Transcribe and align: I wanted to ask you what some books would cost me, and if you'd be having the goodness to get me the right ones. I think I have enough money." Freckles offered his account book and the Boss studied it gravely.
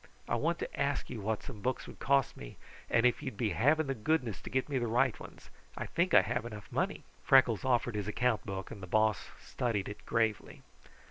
I 0.27 0.33
wanted 0.33 0.65
to 0.65 0.79
ask 0.79 1.11
you 1.11 1.21
what 1.21 1.43
some 1.43 1.61
books 1.61 1.85
would 1.85 1.99
cost 1.99 2.35
me, 2.35 2.57
and 2.89 3.05
if 3.05 3.21
you'd 3.21 3.37
be 3.37 3.51
having 3.51 3.85
the 3.85 3.93
goodness 3.93 4.41
to 4.41 4.49
get 4.49 4.67
me 4.67 4.79
the 4.79 4.87
right 4.87 5.19
ones. 5.19 5.51
I 5.77 5.85
think 5.85 6.15
I 6.15 6.23
have 6.23 6.43
enough 6.43 6.71
money." 6.71 7.03
Freckles 7.23 7.63
offered 7.63 7.93
his 7.93 8.07
account 8.07 8.43
book 8.43 8.71
and 8.71 8.81
the 8.81 8.87
Boss 8.87 9.27
studied 9.39 9.87
it 9.87 10.03
gravely. 10.07 10.63